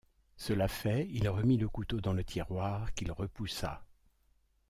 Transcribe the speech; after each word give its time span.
Cela 0.35 0.67
fait, 0.67 1.05
il 1.11 1.29
remit 1.29 1.57
le 1.57 1.69
couteau 1.69 2.01
dans 2.01 2.13
le 2.13 2.23
tiroir, 2.23 2.91
qu’il 2.95 3.11
repoussa. 3.11 3.85